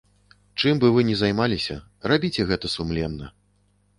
Чым 0.61 0.79
бы 0.83 0.87
вы 0.95 1.03
ні 1.09 1.15
займаліся, 1.19 1.77
рабіце 2.11 2.45
гэта 2.53 2.73
сумленна. 2.79 3.31